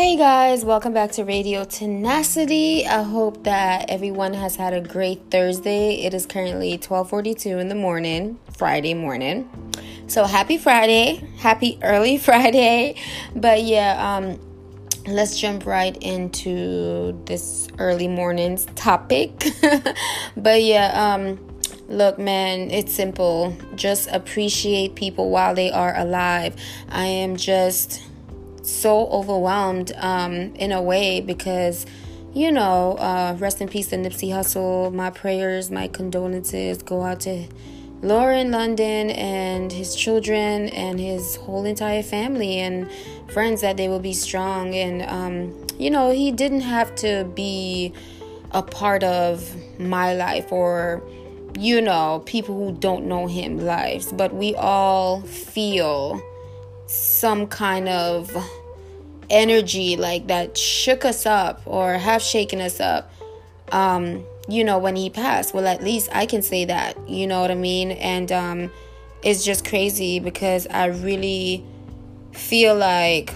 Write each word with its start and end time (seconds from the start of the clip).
Hey 0.00 0.16
guys, 0.16 0.64
welcome 0.64 0.94
back 0.94 1.12
to 1.12 1.26
Radio 1.26 1.62
Tenacity. 1.64 2.86
I 2.86 3.02
hope 3.02 3.44
that 3.44 3.90
everyone 3.90 4.32
has 4.32 4.56
had 4.56 4.72
a 4.72 4.80
great 4.80 5.30
Thursday. 5.30 5.96
It 5.96 6.14
is 6.14 6.24
currently 6.24 6.78
12:42 6.78 7.58
in 7.60 7.68
the 7.68 7.74
morning, 7.74 8.38
Friday 8.56 8.94
morning. 8.94 9.46
So 10.06 10.24
happy 10.24 10.56
Friday, 10.56 11.22
happy 11.36 11.78
early 11.82 12.16
Friday. 12.28 12.94
But 13.36 13.62
yeah, 13.64 13.92
um 14.16 14.40
let's 15.06 15.38
jump 15.38 15.66
right 15.66 15.94
into 16.02 17.12
this 17.26 17.68
early 17.78 18.08
morning's 18.08 18.64
topic. 18.76 19.32
but 20.34 20.62
yeah, 20.62 20.86
um 20.96 21.38
look 21.88 22.18
man, 22.18 22.70
it's 22.70 22.94
simple. 22.94 23.54
Just 23.74 24.08
appreciate 24.10 24.94
people 24.94 25.28
while 25.28 25.54
they 25.54 25.70
are 25.70 25.94
alive. 25.94 26.56
I 26.88 27.04
am 27.04 27.36
just 27.36 28.00
so 28.62 29.06
overwhelmed 29.08 29.92
um, 29.96 30.54
in 30.54 30.72
a 30.72 30.82
way 30.82 31.20
because, 31.20 31.86
you 32.32 32.52
know, 32.52 32.94
uh, 32.98 33.36
rest 33.38 33.60
in 33.60 33.68
peace 33.68 33.88
to 33.88 33.96
Nipsey 33.96 34.30
Hussle. 34.30 34.92
My 34.92 35.10
prayers, 35.10 35.70
my 35.70 35.88
condolences 35.88 36.82
go 36.82 37.02
out 37.02 37.20
to 37.20 37.46
Lauren 38.02 38.50
London 38.50 39.10
and 39.10 39.70
his 39.72 39.94
children 39.94 40.68
and 40.68 40.98
his 40.98 41.36
whole 41.36 41.64
entire 41.64 42.02
family 42.02 42.58
and 42.58 42.90
friends 43.30 43.60
that 43.60 43.76
they 43.76 43.88
will 43.88 44.00
be 44.00 44.12
strong. 44.12 44.74
And, 44.74 45.02
um, 45.02 45.66
you 45.78 45.90
know, 45.90 46.10
he 46.10 46.32
didn't 46.32 46.62
have 46.62 46.94
to 46.96 47.24
be 47.34 47.92
a 48.52 48.62
part 48.62 49.04
of 49.04 49.54
my 49.78 50.14
life 50.14 50.50
or 50.50 51.02
you 51.58 51.80
know, 51.80 52.22
people 52.26 52.54
who 52.54 52.72
don't 52.72 53.06
know 53.06 53.26
him 53.26 53.58
lives, 53.58 54.12
but 54.12 54.34
we 54.34 54.54
all 54.54 55.20
feel 55.22 56.22
some 56.86 57.46
kind 57.46 57.88
of 57.88 58.34
energy 59.30 59.96
like 59.96 60.26
that 60.26 60.58
shook 60.58 61.04
us 61.04 61.24
up 61.24 61.62
or 61.64 61.94
have 61.94 62.20
shaken 62.20 62.60
us 62.60 62.80
up 62.80 63.10
um 63.72 64.24
you 64.48 64.64
know 64.64 64.78
when 64.78 64.96
he 64.96 65.08
passed. 65.08 65.54
Well 65.54 65.66
at 65.66 65.82
least 65.82 66.10
i 66.12 66.26
can 66.26 66.42
say 66.42 66.64
that 66.64 67.08
you 67.08 67.26
know 67.26 67.40
what 67.40 67.50
i 67.50 67.54
mean? 67.54 67.92
And 67.92 68.30
um 68.32 68.70
it's 69.22 69.44
just 69.44 69.66
crazy 69.66 70.18
because 70.18 70.66
i 70.68 70.86
really 70.86 71.64
feel 72.32 72.74
like 72.74 73.34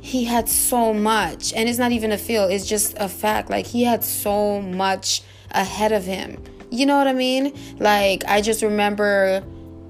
he 0.00 0.24
had 0.24 0.48
so 0.48 0.94
much. 0.94 1.52
And 1.52 1.68
it's 1.68 1.78
not 1.78 1.92
even 1.92 2.12
a 2.12 2.18
feel 2.18 2.44
it's 2.44 2.66
just 2.66 2.96
a 2.98 3.08
fact. 3.08 3.50
Like 3.50 3.66
he 3.66 3.84
had 3.84 4.02
so 4.02 4.60
much 4.60 5.22
ahead 5.50 5.92
of 5.92 6.04
him. 6.04 6.42
You 6.70 6.86
know 6.86 6.98
what 6.98 7.06
i 7.06 7.12
mean? 7.12 7.56
Like 7.78 8.24
i 8.26 8.40
just 8.40 8.62
remember 8.62 9.44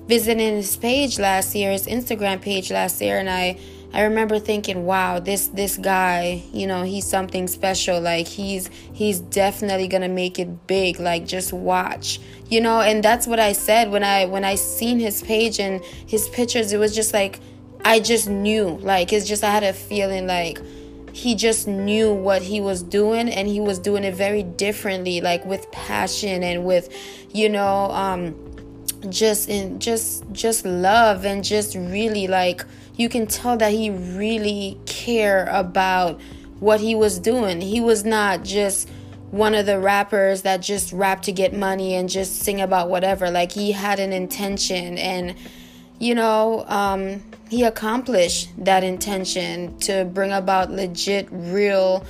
visiting 0.09 0.57
his 0.57 0.75
page 0.77 1.19
last 1.19 1.55
year 1.55 1.71
his 1.71 1.87
instagram 1.87 2.41
page 2.41 2.71
last 2.71 2.99
year 3.03 3.19
and 3.19 3.29
i 3.29 3.59
I 3.93 4.03
remember 4.03 4.39
thinking, 4.39 4.85
wow, 4.85 5.19
this 5.19 5.49
this 5.49 5.79
guy, 5.79 6.43
you 6.53 6.67
know, 6.67 6.83
he's 6.83 7.07
something 7.07 7.49
special. 7.49 8.01
Like 8.01 8.27
he's 8.27 8.69
he's 8.93 9.21
definitely 9.21 9.89
gonna 9.89 10.09
make 10.09 10.39
it 10.39 10.67
big. 10.67 11.01
Like 11.01 11.27
just 11.27 11.53
watch, 11.53 12.21
you 12.49 12.61
know. 12.61 12.81
And 12.81 13.03
that's 13.03 13.27
what 13.27 13.41
I 13.41 13.53
said 13.53 13.91
when 13.91 14.05
I 14.05 14.27
when 14.27 14.45
I 14.45 14.57
seen 14.57 15.01
his 15.01 15.23
page 15.23 15.59
and 15.59 15.83
his 16.07 16.29
pictures. 16.29 16.73
It 16.73 16.79
was 16.79 16.95
just 16.95 17.15
like 17.15 17.41
I 17.85 18.01
just 18.01 18.29
knew. 18.29 18.79
Like 18.83 19.13
it's 19.13 19.27
just 19.27 19.43
I 19.43 19.51
had 19.51 19.65
a 19.65 19.73
feeling 19.73 20.27
like 20.27 20.61
he 21.13 21.35
just 21.35 21.67
knew 21.67 22.13
what 22.13 22.43
he 22.43 22.61
was 22.61 22.83
doing 22.83 23.29
and 23.29 23.49
he 23.49 23.59
was 23.61 23.79
doing 23.79 24.05
it 24.05 24.15
very 24.15 24.43
differently, 24.43 25.21
like 25.21 25.45
with 25.45 25.71
passion 25.73 26.43
and 26.43 26.65
with, 26.65 26.95
you 27.33 27.49
know, 27.49 27.91
um, 27.91 28.37
just 29.09 29.49
in 29.49 29.79
just 29.79 30.25
just 30.33 30.65
love 30.65 31.25
and 31.25 31.45
just 31.45 31.75
really 31.75 32.27
like 32.27 32.65
you 32.99 33.09
can 33.09 33.27
tell 33.27 33.57
that 33.57 33.73
he 33.73 33.89
really 33.89 34.79
care 34.85 35.47
about 35.47 36.21
what 36.61 36.81
he 36.81 36.95
was 36.95 37.19
doing. 37.19 37.63
He 37.63 37.81
was 37.81 38.05
not 38.05 38.45
just 38.45 38.91
one 39.31 39.55
of 39.55 39.65
the 39.65 39.79
rappers 39.79 40.43
that 40.43 40.59
just 40.59 40.93
rap 40.93 41.23
to 41.23 41.33
get 41.33 41.55
money 41.55 41.95
and 41.95 42.09
just 42.09 42.43
sing 42.43 42.61
about 42.61 42.91
whatever. 42.91 43.31
Like 43.31 43.53
he 43.53 43.73
had 43.73 44.01
an 44.01 44.13
intention 44.13 44.99
and 44.99 45.35
you 45.99 46.15
know, 46.15 46.65
um, 46.69 47.23
he 47.51 47.65
accomplished 47.65 48.51
that 48.65 48.85
intention 48.85 49.77
to 49.81 50.05
bring 50.05 50.33
about 50.33 50.71
legit, 50.71 51.29
real, 51.31 52.05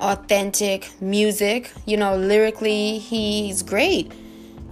authentic 0.00 0.90
music. 1.00 1.70
You 1.86 1.98
know, 1.98 2.16
lyrically, 2.16 2.98
he's 2.98 3.62
great. 3.62 4.10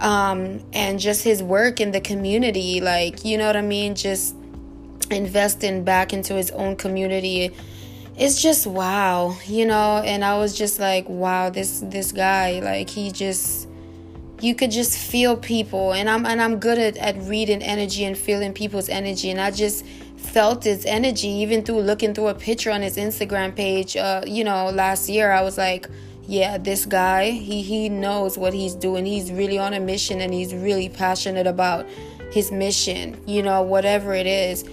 Um, 0.00 0.64
and 0.72 0.98
just 0.98 1.22
his 1.22 1.42
work 1.42 1.80
in 1.80 1.92
the 1.92 2.00
community, 2.00 2.80
like, 2.80 3.24
you 3.24 3.38
know 3.38 3.46
what 3.46 3.56
I 3.56 3.62
mean? 3.62 3.94
Just 3.94 4.34
investing 5.10 5.84
back 5.84 6.12
into 6.12 6.34
his 6.34 6.50
own 6.52 6.76
community. 6.76 7.52
It's 8.18 8.40
just 8.40 8.66
wow 8.66 9.36
you 9.46 9.66
know 9.66 9.98
and 10.02 10.24
i 10.24 10.38
was 10.38 10.56
just 10.56 10.80
like 10.80 11.06
wow 11.06 11.50
this 11.50 11.80
this 11.80 12.12
guy 12.12 12.60
like 12.60 12.88
he 12.88 13.10
just 13.10 13.68
you 14.40 14.54
could 14.54 14.70
just 14.70 14.96
feel 14.98 15.36
people 15.36 15.92
and 15.92 16.08
i'm 16.08 16.26
and 16.26 16.40
i'm 16.40 16.58
good 16.58 16.78
at, 16.78 16.96
at 16.96 17.16
reading 17.22 17.62
energy 17.62 18.04
and 18.04 18.16
feeling 18.16 18.52
people's 18.52 18.88
energy 18.88 19.30
and 19.30 19.40
i 19.40 19.50
just 19.50 19.84
felt 20.16 20.64
his 20.64 20.84
energy 20.86 21.28
even 21.28 21.62
through 21.62 21.80
looking 21.80 22.14
through 22.14 22.28
a 22.28 22.34
picture 22.34 22.70
on 22.70 22.82
his 22.82 22.96
instagram 22.96 23.54
page 23.54 23.96
uh 23.96 24.22
you 24.26 24.44
know 24.44 24.70
last 24.70 25.08
year 25.08 25.30
i 25.30 25.42
was 25.42 25.56
like 25.56 25.86
yeah 26.26 26.58
this 26.58 26.86
guy 26.86 27.30
he 27.30 27.62
he 27.62 27.88
knows 27.88 28.36
what 28.36 28.52
he's 28.52 28.74
doing 28.74 29.06
he's 29.06 29.30
really 29.30 29.58
on 29.58 29.74
a 29.74 29.80
mission 29.80 30.20
and 30.20 30.34
he's 30.34 30.54
really 30.54 30.88
passionate 30.88 31.46
about 31.46 31.86
his 32.32 32.50
mission 32.50 33.18
you 33.26 33.42
know 33.42 33.62
whatever 33.62 34.14
it 34.14 34.26
is 34.26 34.64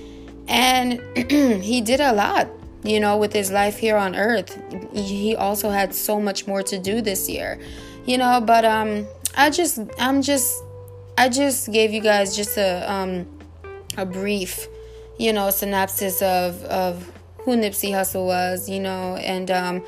and 0.48 1.02
he 1.64 1.82
did 1.82 2.00
a 2.00 2.14
lot, 2.14 2.48
you 2.84 3.00
know, 3.00 3.18
with 3.18 3.34
his 3.34 3.52
life 3.52 3.78
here 3.78 3.98
on 3.98 4.16
earth. 4.16 4.60
He 4.94 5.36
also 5.36 5.70
had 5.70 5.94
so 5.94 6.20
much 6.20 6.48
more 6.48 6.64
to 6.64 6.80
do 6.80 7.02
this 7.02 7.30
year, 7.30 7.60
you 8.06 8.18
know, 8.18 8.42
but 8.42 8.66
um 8.66 9.08
I 9.36 9.50
just 9.50 9.80
I'm 10.00 10.22
just 10.22 10.64
I 11.18 11.30
just 11.30 11.72
gave 11.72 11.94
you 11.94 12.02
guys 12.02 12.36
just 12.36 12.58
a 12.58 12.92
um 12.92 13.28
a 13.98 14.06
brief, 14.06 14.68
you 15.18 15.34
know, 15.34 15.50
synopsis 15.50 16.22
of 16.22 16.64
of 16.66 17.12
who 17.40 17.56
Nipsey 17.58 17.92
Hussle 17.92 18.26
was, 18.26 18.70
you 18.70 18.80
know, 18.80 19.16
and 19.18 19.50
um 19.52 19.84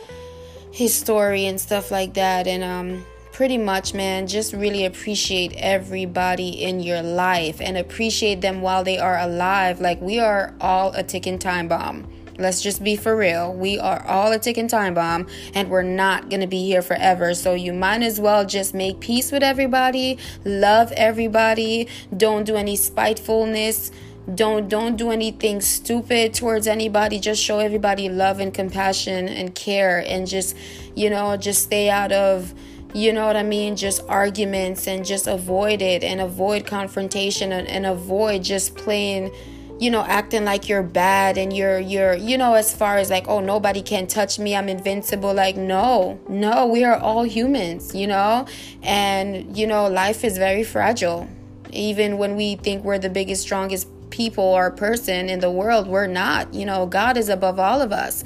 his 0.71 0.93
story 0.93 1.45
and 1.45 1.59
stuff 1.59 1.89
like 1.89 2.13
that 2.15 2.47
and 2.47 2.63
um 2.63 3.05
pretty 3.35 3.57
much, 3.57 3.93
man, 3.93 4.25
just 4.27 4.53
really 4.53 4.85
appreciate 4.85 5.51
everybody 5.57 6.63
in 6.63 6.79
your 6.79 7.01
life 7.01 7.59
and 7.59 7.77
appreciate 7.77 8.39
them 8.39 8.61
while 8.61 8.81
they 8.81 8.97
are 8.97 9.19
alive. 9.19 9.81
Like, 9.81 9.99
we 9.99 10.19
are 10.19 10.53
all 10.61 10.93
a 10.93 11.03
ticking 11.03 11.37
time 11.37 11.67
bomb. 11.67 12.07
Let's 12.37 12.61
just 12.61 12.81
be 12.81 12.95
for 12.95 13.13
real. 13.13 13.53
We 13.53 13.77
are 13.77 14.01
all 14.07 14.31
a 14.31 14.39
ticking 14.39 14.69
time 14.69 14.93
bomb 14.93 15.27
and 15.53 15.69
we're 15.69 15.81
not 15.81 16.29
going 16.29 16.39
to 16.39 16.47
be 16.47 16.63
here 16.63 16.81
forever. 16.81 17.33
So 17.33 17.55
you 17.55 17.73
might 17.73 18.03
as 18.03 18.21
well 18.21 18.45
just 18.45 18.73
make 18.73 19.01
peace 19.01 19.33
with 19.33 19.43
everybody, 19.43 20.17
love 20.45 20.93
everybody, 20.93 21.89
don't 22.15 22.45
do 22.45 22.55
any 22.55 22.77
spitefulness. 22.77 23.91
Don't 24.33 24.69
don't 24.69 24.95
do 24.95 25.11
anything 25.11 25.61
stupid 25.61 26.33
towards 26.33 26.65
anybody. 26.65 27.19
Just 27.19 27.43
show 27.43 27.59
everybody 27.59 28.09
love 28.09 28.39
and 28.39 28.51
compassion 28.51 29.27
and 29.27 29.53
care 29.53 30.03
and 30.07 30.25
just, 30.25 30.57
you 30.95 31.11
know, 31.11 31.37
just 31.37 31.61
stay 31.61 31.91
out 31.91 32.11
of 32.11 32.55
you 32.95 33.11
know 33.11 33.25
what 33.27 33.35
I 33.35 33.43
mean? 33.43 33.75
Just 33.75 34.01
arguments 34.07 34.87
and 34.87 35.03
just 35.03 35.27
avoid 35.27 35.81
it 35.81 36.01
and 36.01 36.21
avoid 36.21 36.65
confrontation 36.65 37.51
and, 37.51 37.67
and 37.67 37.85
avoid 37.85 38.41
just 38.41 38.75
playing 38.75 39.35
you 39.77 39.91
know 39.91 40.01
acting 40.03 40.45
like 40.45 40.69
you're 40.69 40.81
bad 40.81 41.37
and 41.37 41.51
you're 41.51 41.77
you're 41.77 42.13
you 42.13 42.37
know 42.37 42.53
as 42.53 42.73
far 42.73 42.95
as 42.95 43.09
like 43.09 43.27
oh 43.27 43.41
nobody 43.41 43.81
can 43.81 44.07
touch 44.07 44.39
me 44.39 44.55
i'm 44.55 44.69
invincible. 44.69 45.33
Like 45.33 45.57
no 45.57 46.17
no 46.29 46.67
we 46.67 46.85
are 46.85 46.95
all 46.95 47.23
humans 47.23 47.93
you 47.93 48.07
know? 48.07 48.45
And 48.81 49.57
you 49.57 49.67
know 49.67 49.89
life 49.89 50.23
is 50.23 50.37
very 50.37 50.63
fragile. 50.63 51.27
Even 51.73 52.17
when 52.17 52.37
we 52.37 52.55
think 52.55 52.85
we're 52.85 52.99
the 52.99 53.09
biggest 53.09 53.41
strongest 53.41 53.89
people 54.09 54.45
or 54.45 54.71
person 54.71 55.27
in 55.27 55.41
the 55.41 55.51
world 55.51 55.87
we're 55.87 56.07
not 56.07 56.53
you 56.53 56.65
know? 56.65 56.85
God 56.85 57.17
is 57.17 57.27
above 57.27 57.59
all 57.59 57.81
of 57.81 57.91
us 57.91 58.23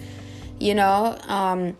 you 0.59 0.75
know? 0.75 1.17
Um 1.27 1.75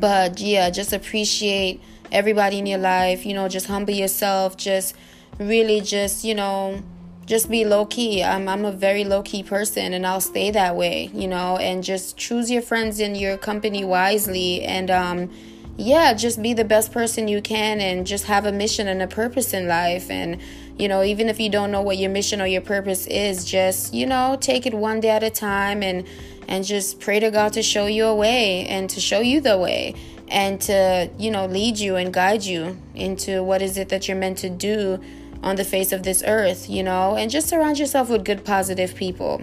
but 0.00 0.40
yeah 0.40 0.70
just 0.70 0.92
appreciate 0.92 1.80
everybody 2.12 2.58
in 2.58 2.66
your 2.66 2.78
life. 2.78 3.24
You 3.24 3.34
know, 3.34 3.48
just 3.48 3.66
humble 3.66 3.94
yourself. 3.94 4.56
Just 4.56 4.94
really, 5.38 5.80
just 5.80 6.24
you 6.24 6.34
know, 6.34 6.82
just 7.26 7.50
be 7.50 7.64
low 7.64 7.86
key. 7.86 8.22
I'm 8.22 8.48
I'm 8.48 8.64
a 8.64 8.72
very 8.72 9.04
low 9.04 9.22
key 9.22 9.42
person, 9.42 9.92
and 9.92 10.06
I'll 10.06 10.20
stay 10.20 10.50
that 10.50 10.76
way. 10.76 11.10
You 11.12 11.28
know, 11.28 11.56
and 11.56 11.82
just 11.82 12.16
choose 12.16 12.50
your 12.50 12.62
friends 12.62 13.00
and 13.00 13.16
your 13.16 13.36
company 13.36 13.84
wisely, 13.84 14.62
and 14.62 14.90
um, 14.90 15.30
yeah, 15.76 16.12
just 16.14 16.42
be 16.42 16.52
the 16.52 16.64
best 16.64 16.92
person 16.92 17.28
you 17.28 17.40
can, 17.40 17.80
and 17.80 18.06
just 18.06 18.24
have 18.26 18.46
a 18.46 18.52
mission 18.52 18.88
and 18.88 19.02
a 19.02 19.06
purpose 19.06 19.52
in 19.52 19.68
life, 19.68 20.10
and 20.10 20.40
you 20.80 20.88
know 20.88 21.02
even 21.02 21.28
if 21.28 21.38
you 21.38 21.50
don't 21.50 21.70
know 21.70 21.82
what 21.82 21.98
your 21.98 22.10
mission 22.10 22.40
or 22.40 22.46
your 22.46 22.62
purpose 22.62 23.06
is 23.06 23.44
just 23.44 23.92
you 23.92 24.06
know 24.06 24.36
take 24.40 24.64
it 24.64 24.72
one 24.72 24.98
day 24.98 25.10
at 25.10 25.22
a 25.22 25.28
time 25.28 25.82
and 25.82 26.06
and 26.48 26.64
just 26.64 27.00
pray 27.00 27.20
to 27.20 27.30
god 27.30 27.52
to 27.52 27.62
show 27.62 27.84
you 27.84 28.06
a 28.06 28.14
way 28.14 28.66
and 28.66 28.88
to 28.88 28.98
show 28.98 29.20
you 29.20 29.40
the 29.42 29.58
way 29.58 29.94
and 30.30 30.60
to, 30.62 31.10
you 31.18 31.30
know, 31.30 31.46
lead 31.46 31.78
you 31.78 31.96
and 31.96 32.12
guide 32.12 32.44
you 32.44 32.78
into 32.94 33.42
what 33.42 33.60
is 33.60 33.76
it 33.76 33.88
that 33.90 34.08
you're 34.08 34.16
meant 34.16 34.38
to 34.38 34.48
do 34.48 35.00
on 35.42 35.56
the 35.56 35.64
face 35.64 35.92
of 35.92 36.02
this 36.02 36.22
earth, 36.26 36.68
you 36.70 36.82
know, 36.82 37.16
and 37.16 37.30
just 37.30 37.48
surround 37.48 37.78
yourself 37.78 38.08
with 38.08 38.24
good, 38.24 38.44
positive 38.44 38.94
people. 38.94 39.42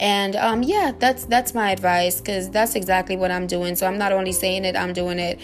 and 0.00 0.34
um, 0.34 0.64
yeah 0.64 0.90
that's 0.98 1.24
that's 1.26 1.54
my 1.54 1.70
advice 1.70 2.20
because 2.20 2.50
that's 2.50 2.74
exactly 2.74 3.16
what 3.16 3.30
i'm 3.30 3.46
doing. 3.46 3.76
So 3.76 3.86
i'm 3.86 3.96
not 3.96 4.10
only 4.10 4.32
saying 4.32 4.64
it 4.64 4.74
i'm 4.76 4.92
doing 4.92 5.20
it. 5.20 5.38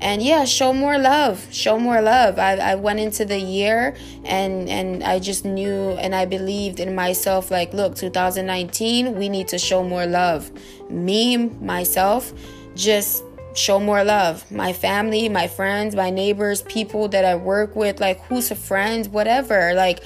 And 0.00 0.20
yeah 0.22 0.44
show 0.44 0.74
more 0.74 0.98
love. 0.98 1.46
Show 1.50 1.78
more 1.78 2.02
love. 2.02 2.38
I, 2.38 2.56
I 2.56 2.74
went 2.74 3.00
into 3.00 3.24
the 3.24 3.38
year 3.38 3.96
and 4.24 4.68
and 4.68 5.02
i 5.02 5.18
just 5.18 5.46
knew 5.46 5.92
and 5.92 6.14
i 6.14 6.26
believed 6.26 6.80
in 6.80 6.94
myself 6.94 7.50
like 7.50 7.72
look 7.72 7.94
2019 7.96 9.16
we 9.16 9.30
need 9.30 9.48
to 9.48 9.58
show 9.58 9.82
more 9.82 10.04
love. 10.06 10.50
Me 10.90 11.38
myself 11.38 12.32
just 12.74 13.24
show 13.54 13.78
more 13.80 14.04
love. 14.04 14.50
My 14.50 14.72
family 14.72 15.28
my 15.28 15.48
friends 15.48 15.94
my 15.94 16.10
neighbors 16.10 16.62
people 16.62 17.08
that 17.08 17.24
i 17.24 17.34
work 17.34 17.74
with 17.76 18.00
like 18.00 18.20
who's 18.24 18.50
a 18.50 18.56
friend 18.56 19.06
whatever. 19.12 19.74
Like 19.74 20.00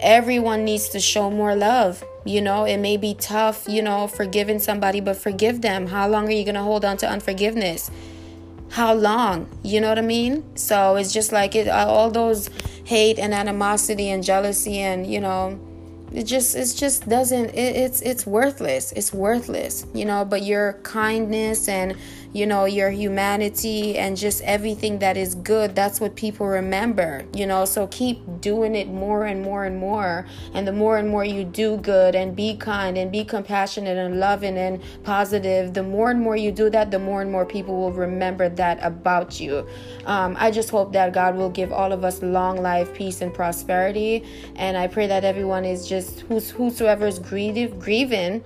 everyone 0.00 0.64
needs 0.64 0.88
to 0.90 1.00
show 1.00 1.30
more 1.30 1.54
love 1.54 2.02
you 2.24 2.40
know? 2.40 2.64
It 2.64 2.78
may 2.78 2.96
be 2.96 3.14
tough 3.14 3.68
you 3.68 3.82
know 3.82 4.06
forgiving 4.08 4.58
somebody 4.58 5.00
but 5.00 5.16
forgive 5.16 5.60
them. 5.60 5.86
How 5.86 6.08
long 6.08 6.26
are 6.28 6.32
you 6.32 6.44
going 6.44 6.54
to 6.56 6.62
hold 6.62 6.84
on 6.84 6.96
to 6.98 7.08
unforgiveness? 7.08 7.90
How 8.70 8.94
long? 8.94 9.48
You 9.62 9.80
know 9.80 9.88
what 9.88 9.98
i 9.98 10.02
mean? 10.02 10.56
So 10.56 10.96
it's 10.96 11.12
just 11.12 11.30
like 11.30 11.54
it 11.54 11.68
all 11.68 12.10
those 12.10 12.50
hate 12.84 13.18
and 13.18 13.32
animosity 13.32 14.10
and 14.10 14.22
jealousy 14.22 14.78
and 14.78 15.06
you 15.06 15.20
know 15.20 15.58
it 16.12 16.24
just 16.24 16.54
it 16.54 16.72
just 16.76 17.08
doesn't 17.08 17.50
it, 17.50 17.76
it's 17.76 18.00
it's 18.00 18.26
worthless. 18.26 18.92
It's 18.92 19.12
worthless 19.12 19.86
you 19.94 20.04
know? 20.04 20.24
But 20.24 20.42
your 20.42 20.74
kindness 20.82 21.68
and 21.68 21.96
you 22.34 22.46
know 22.46 22.66
your 22.66 22.90
humanity 22.90 23.96
and 23.96 24.16
just 24.16 24.42
everything 24.42 24.98
that 24.98 25.16
is 25.16 25.34
good 25.34 25.74
that's 25.74 26.00
what 26.00 26.14
people 26.16 26.46
remember 26.46 27.24
you 27.34 27.46
know? 27.46 27.64
So 27.64 27.86
keep 27.88 28.40
doing 28.40 28.74
it 28.74 28.88
more 28.88 29.24
and 29.24 29.42
more 29.42 29.64
and 29.64 29.78
more. 29.78 30.26
And 30.52 30.66
the 30.66 30.72
more 30.72 30.98
and 30.98 31.08
more 31.08 31.24
you 31.24 31.44
do 31.44 31.76
good 31.78 32.14
and 32.14 32.34
be 32.36 32.56
kind 32.56 32.96
and 32.96 33.10
be 33.10 33.24
compassionate 33.24 33.96
and 33.96 34.20
loving 34.20 34.56
and 34.56 34.82
positive 35.02 35.74
the 35.74 35.82
more 35.82 36.10
and 36.10 36.20
more 36.20 36.36
you 36.36 36.52
do 36.52 36.70
that 36.70 36.90
the 36.90 36.98
more 36.98 37.22
and 37.22 37.30
more 37.30 37.46
people 37.46 37.76
will 37.76 37.92
remember 37.92 38.48
that 38.48 38.78
about 38.82 39.40
you. 39.40 39.66
Um, 40.06 40.36
i 40.38 40.50
just 40.50 40.70
hope 40.70 40.92
that 40.92 41.12
god 41.12 41.36
will 41.36 41.50
give 41.50 41.72
all 41.72 41.92
of 41.92 42.04
us 42.04 42.22
long 42.22 42.62
life 42.62 42.92
peace 42.94 43.20
and 43.20 43.32
prosperity. 43.32 44.24
And 44.56 44.76
i 44.76 44.86
pray 44.86 45.06
that 45.06 45.24
everyone 45.24 45.64
is 45.64 45.88
just 45.88 46.20
who's 46.20 46.50
whosoever 46.50 47.06
is 47.06 47.18
grieving 47.18 47.78
grieving 47.78 48.44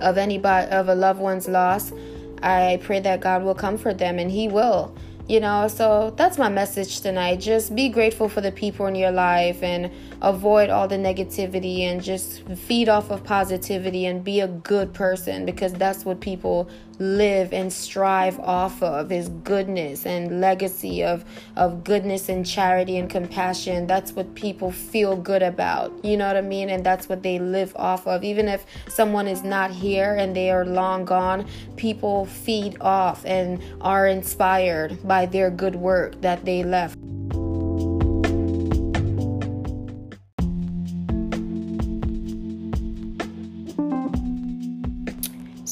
of 0.00 0.18
anybody 0.18 0.70
of 0.70 0.88
a 0.88 0.94
loved 0.94 1.20
one's 1.20 1.48
loss 1.48 1.92
I 2.42 2.78
pray 2.82 3.00
that 3.00 3.20
God 3.20 3.42
will 3.42 3.54
comfort 3.54 3.98
them, 3.98 4.18
and 4.18 4.30
He 4.30 4.48
will. 4.48 4.94
You 5.32 5.40
know, 5.40 5.66
so 5.66 6.12
that's 6.14 6.36
my 6.36 6.50
message 6.50 7.00
tonight. 7.00 7.40
Just 7.40 7.74
be 7.74 7.88
grateful 7.88 8.28
for 8.28 8.42
the 8.42 8.52
people 8.52 8.84
in 8.84 8.94
your 8.94 9.12
life 9.12 9.62
and 9.62 9.90
avoid 10.20 10.68
all 10.68 10.86
the 10.86 10.96
negativity 10.96 11.80
and 11.90 12.02
just 12.02 12.46
feed 12.48 12.90
off 12.90 13.10
of 13.10 13.24
positivity 13.24 14.04
and 14.04 14.22
be 14.22 14.40
a 14.40 14.48
good 14.48 14.92
person 14.92 15.46
because 15.46 15.72
that's 15.72 16.04
what 16.04 16.20
people 16.20 16.68
live 16.98 17.52
and 17.52 17.72
strive 17.72 18.38
off 18.40 18.80
of 18.82 19.10
is 19.10 19.28
goodness 19.42 20.06
and 20.06 20.40
legacy 20.40 21.02
of 21.02 21.24
of 21.56 21.82
goodness 21.82 22.28
and 22.28 22.46
charity 22.46 22.98
and 22.98 23.08
compassion. 23.08 23.86
That's 23.86 24.12
what 24.12 24.34
people 24.34 24.70
feel 24.70 25.16
good 25.16 25.42
about 25.42 25.92
you 26.04 26.16
know 26.16 26.26
what 26.26 26.36
i 26.36 26.42
mean? 26.42 26.68
And 26.70 26.84
that's 26.84 27.08
what 27.08 27.22
they 27.22 27.38
live 27.38 27.74
off 27.76 28.06
of. 28.06 28.22
Even 28.22 28.48
if 28.48 28.64
someone 28.88 29.26
is 29.26 29.42
not 29.42 29.70
here 29.70 30.14
and 30.14 30.36
they 30.36 30.50
are 30.50 30.64
long 30.64 31.04
gone 31.04 31.46
people 31.76 32.26
feed 32.26 32.76
off 32.80 33.24
and 33.24 33.60
are 33.80 34.06
inspired 34.06 35.06
by 35.08 35.21
their 35.26 35.50
good 35.50 35.76
work 35.76 36.20
that 36.20 36.44
they 36.44 36.62
left 36.62 36.98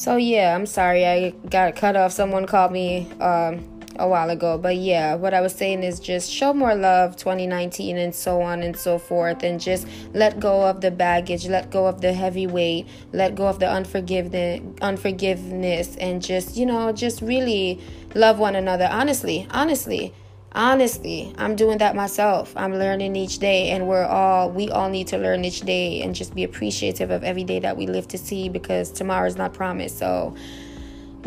So 0.01 0.15
yeah, 0.15 0.55
I'm 0.55 0.65
sorry 0.65 1.05
I 1.05 1.29
got 1.51 1.75
cut 1.75 1.95
off. 1.95 2.11
Someone 2.11 2.47
called 2.47 2.71
me 2.71 3.07
um, 3.21 3.63
a 4.01 4.07
while 4.07 4.29
ago, 4.29 4.57
but 4.57 4.75
yeah, 4.75 5.15
what 5.15 5.33
I 5.33 5.41
was 5.41 5.53
saying 5.53 5.83
is 5.83 5.99
just 5.99 6.31
show 6.31 6.53
more 6.53 6.75
love 6.75 7.15
2019 7.15 7.97
and 7.97 8.13
so 8.13 8.41
on 8.41 8.63
and 8.63 8.75
so 8.75 8.97
forth, 8.97 9.43
and 9.43 9.59
just 9.59 9.87
let 10.13 10.39
go 10.39 10.63
of 10.63 10.81
the 10.81 10.91
baggage, 10.91 11.47
let 11.47 11.69
go 11.69 11.85
of 11.85 12.01
the 12.01 12.13
heavy 12.13 12.47
weight, 12.47 12.87
let 13.13 13.35
go 13.35 13.47
of 13.47 13.59
the 13.59 13.69
unforgiveness, 13.69 14.61
unforgiveness, 14.81 15.95
and 15.97 16.21
just 16.21 16.57
you 16.57 16.65
know, 16.65 16.91
just 16.91 17.21
really 17.21 17.79
love 18.15 18.39
one 18.39 18.55
another. 18.55 18.87
Honestly, 18.91 19.47
honestly, 19.51 20.13
honestly 20.53 21.33
i'm 21.37 21.55
doing 21.55 21.77
that 21.77 21.95
myself 21.95 22.53
i'm 22.57 22.73
learning 22.73 23.15
each 23.15 23.39
day 23.39 23.69
and 23.69 23.87
we're 23.87 24.03
all 24.03 24.51
we 24.51 24.69
all 24.69 24.89
need 24.89 25.07
to 25.07 25.17
learn 25.17 25.45
each 25.45 25.61
day 25.61 26.01
and 26.01 26.13
just 26.13 26.35
be 26.35 26.43
appreciative 26.43 27.09
of 27.09 27.23
every 27.23 27.45
day 27.45 27.57
that 27.59 27.77
we 27.77 27.87
live 27.87 28.05
to 28.05 28.17
see 28.17 28.49
because 28.49 28.91
tomorrow 28.91 29.25
is 29.25 29.37
not 29.37 29.53
promised 29.53 29.97
so 29.97 30.35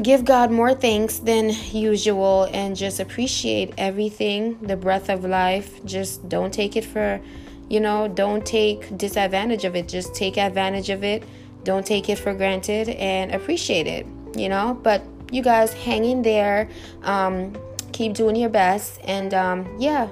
give 0.02 0.24
god 0.24 0.50
more 0.50 0.74
thanks 0.74 1.18
than 1.18 1.50
usual 1.72 2.48
and 2.52 2.76
just 2.76 2.98
appreciate 3.00 3.72
everything 3.78 4.58
the 4.60 4.76
breath 4.76 5.08
of 5.08 5.24
life 5.24 5.84
just 5.84 6.28
don't 6.28 6.52
take 6.52 6.76
it 6.76 6.84
for 6.84 7.20
you 7.68 7.80
know 7.80 8.08
don't 8.08 8.44
take 8.44 8.96
disadvantage 8.98 9.64
of 9.64 9.76
it 9.76 9.88
just 9.88 10.14
take 10.14 10.36
advantage 10.36 10.90
of 10.90 11.04
it 11.04 11.22
don't 11.62 11.86
take 11.86 12.08
it 12.08 12.18
for 12.18 12.34
granted 12.34 12.88
and 12.90 13.32
appreciate 13.32 13.86
it 13.86 14.04
you 14.36 14.48
know 14.48 14.78
but 14.82 15.02
you 15.30 15.42
guys 15.42 15.72
hang 15.72 16.04
in 16.04 16.22
there 16.22 16.68
um 17.02 17.54
keep 17.94 18.12
doing 18.12 18.36
your 18.36 18.50
best. 18.50 19.00
And 19.04 19.32
um, 19.32 19.74
yeah, 19.78 20.08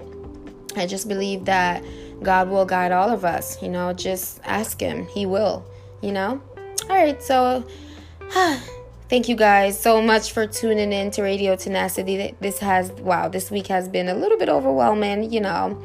I 0.76 0.86
just 0.86 1.08
believe 1.08 1.44
that 1.44 1.84
God 2.22 2.48
will 2.48 2.64
guide 2.64 2.92
all 2.92 3.10
of 3.10 3.26
us. 3.26 3.60
You 3.60 3.68
know, 3.68 3.92
just 3.92 4.40
ask 4.44 4.80
Him, 4.80 5.06
He 5.08 5.26
will, 5.26 5.66
you 6.00 6.12
know? 6.12 6.40
All 6.88 6.96
right, 6.96 7.22
so. 7.22 7.66
Thank 9.12 9.28
you 9.28 9.36
guys 9.36 9.78
so 9.78 10.00
much 10.00 10.32
for 10.32 10.46
tuning 10.46 10.90
in 10.90 11.10
to 11.10 11.22
Radio 11.22 11.54
Tenacity. 11.54 12.34
This 12.40 12.60
has, 12.60 12.90
wow, 12.92 13.28
this 13.28 13.50
week 13.50 13.66
has 13.66 13.86
been 13.86 14.08
a 14.08 14.14
little 14.14 14.38
bit 14.38 14.48
overwhelming, 14.48 15.30
you 15.30 15.42
know. 15.42 15.78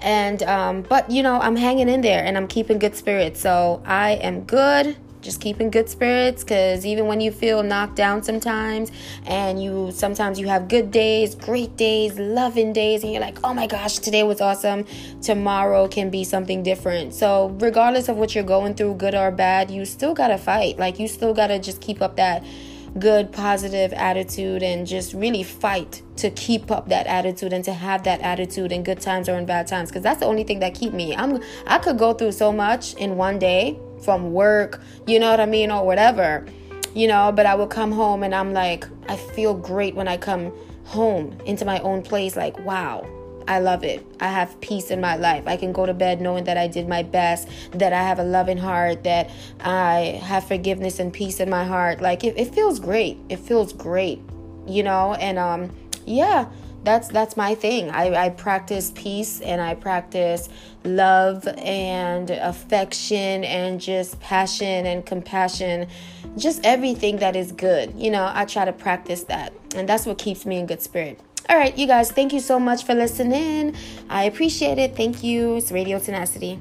And, 0.00 0.44
um, 0.44 0.82
but, 0.82 1.10
you 1.10 1.24
know, 1.24 1.40
I'm 1.40 1.56
hanging 1.56 1.88
in 1.88 2.02
there 2.02 2.24
and 2.24 2.36
I'm 2.36 2.46
keeping 2.46 2.78
good 2.78 2.94
spirits. 2.94 3.40
So 3.40 3.82
I 3.84 4.10
am 4.10 4.44
good 4.44 4.96
just 5.22 5.40
keeping 5.40 5.70
good 5.70 5.88
spirits 5.88 6.42
because 6.44 6.84
even 6.84 7.06
when 7.06 7.20
you 7.20 7.30
feel 7.30 7.62
knocked 7.62 7.96
down 7.96 8.22
sometimes 8.22 8.90
and 9.26 9.62
you 9.62 9.90
sometimes 9.92 10.38
you 10.38 10.48
have 10.48 10.68
good 10.68 10.90
days 10.90 11.34
great 11.34 11.76
days 11.76 12.18
loving 12.18 12.72
days 12.72 13.02
and 13.02 13.12
you're 13.12 13.20
like 13.20 13.38
oh 13.44 13.54
my 13.54 13.66
gosh 13.66 13.98
today 13.98 14.22
was 14.22 14.40
awesome. 14.40 14.84
Tomorrow 15.22 15.88
can 15.88 16.10
be 16.10 16.24
something 16.24 16.62
different. 16.62 17.14
So 17.14 17.56
regardless 17.60 18.08
of 18.08 18.16
what 18.16 18.34
you're 18.34 18.44
going 18.44 18.74
through 18.74 18.94
good 18.94 19.14
or 19.14 19.30
bad 19.30 19.70
you 19.70 19.84
still 19.84 20.14
gotta 20.14 20.38
fight. 20.38 20.78
Like 20.78 20.98
you 20.98 21.08
still 21.08 21.32
gotta 21.32 21.58
just 21.58 21.80
keep 21.80 22.02
up 22.02 22.16
that 22.16 22.44
good 22.98 23.32
positive 23.32 23.92
attitude 23.94 24.62
and 24.62 24.86
just 24.86 25.14
really 25.14 25.42
fight 25.42 26.02
to 26.16 26.30
keep 26.30 26.70
up 26.70 26.88
that 26.88 27.06
attitude 27.06 27.52
and 27.52 27.64
to 27.64 27.72
have 27.72 28.02
that 28.02 28.20
attitude 28.20 28.70
in 28.70 28.82
good 28.82 29.00
times 29.00 29.28
or 29.28 29.38
in 29.38 29.46
bad 29.46 29.66
times 29.66 29.88
because 29.88 30.02
that's 30.02 30.20
the 30.20 30.26
only 30.26 30.44
thing 30.44 30.58
that 30.60 30.74
keep 30.74 30.92
me. 30.92 31.16
I'm 31.16 31.40
i 31.66 31.78
could 31.78 31.98
go 31.98 32.12
through 32.12 32.32
so 32.32 32.52
much 32.52 32.94
in 32.94 33.16
one 33.16 33.38
day 33.38 33.78
from 34.04 34.32
work, 34.32 34.80
you 35.06 35.18
know 35.18 35.30
what 35.30 35.40
I 35.40 35.46
mean, 35.46 35.70
or 35.70 35.84
whatever, 35.84 36.44
you 36.94 37.08
know. 37.08 37.32
But 37.32 37.46
I 37.46 37.54
will 37.54 37.66
come 37.66 37.92
home 37.92 38.22
and 38.22 38.34
I'm 38.34 38.52
like, 38.52 38.86
I 39.08 39.16
feel 39.16 39.54
great 39.54 39.94
when 39.94 40.08
I 40.08 40.16
come 40.16 40.52
home 40.84 41.38
into 41.46 41.64
my 41.64 41.78
own 41.80 42.02
place, 42.02 42.36
like, 42.36 42.58
wow. 42.60 43.06
I 43.48 43.58
love 43.58 43.82
it. 43.82 44.06
I 44.20 44.28
have 44.28 44.60
peace 44.60 44.92
in 44.92 45.00
my 45.00 45.16
life. 45.16 45.44
I 45.48 45.56
can 45.56 45.72
go 45.72 45.84
to 45.84 45.92
bed 45.92 46.20
knowing 46.20 46.44
that 46.44 46.56
I 46.56 46.68
did 46.68 46.88
my 46.88 47.02
best, 47.02 47.48
that 47.72 47.92
I 47.92 48.00
have 48.02 48.20
a 48.20 48.24
loving 48.24 48.56
heart, 48.56 49.02
that 49.02 49.30
I 49.60 50.20
have 50.22 50.46
forgiveness 50.46 51.00
and 51.00 51.12
peace 51.12 51.40
in 51.40 51.50
my 51.50 51.64
heart. 51.64 52.00
Like 52.00 52.22
it, 52.22 52.38
it 52.38 52.54
feels 52.54 52.78
great. 52.78 53.18
It 53.28 53.38
feels 53.40 53.72
great, 53.72 54.20
you 54.66 54.84
know? 54.84 55.14
And 55.14 55.38
um 55.38 55.70
yeah, 56.06 56.46
that's 56.84 57.08
that's 57.08 57.36
my 57.36 57.54
thing. 57.54 57.90
I, 57.90 58.26
I 58.26 58.28
practice 58.30 58.92
peace 58.94 59.40
and 59.40 59.60
I 59.60 59.74
practice 59.74 60.48
love 60.84 61.46
and 61.58 62.30
affection 62.30 63.44
and 63.44 63.80
just 63.80 64.20
passion 64.20 64.86
and 64.86 65.04
compassion, 65.06 65.88
just 66.36 66.64
everything 66.64 67.18
that 67.18 67.36
is 67.36 67.52
good. 67.52 67.94
You 67.96 68.10
know, 68.10 68.30
I 68.32 68.44
try 68.44 68.64
to 68.64 68.72
practice 68.72 69.24
that, 69.24 69.52
and 69.74 69.88
that's 69.88 70.06
what 70.06 70.18
keeps 70.18 70.44
me 70.44 70.58
in 70.58 70.66
good 70.66 70.82
spirit. 70.82 71.20
All 71.48 71.56
right, 71.56 71.76
you 71.76 71.86
guys, 71.86 72.10
thank 72.10 72.32
you 72.32 72.40
so 72.40 72.58
much 72.58 72.84
for 72.84 72.94
listening. 72.94 73.74
I 74.08 74.24
appreciate 74.24 74.78
it. 74.78 74.96
Thank 74.96 75.24
you. 75.24 75.56
It's 75.56 75.72
Radio 75.72 75.98
Tenacity. 75.98 76.60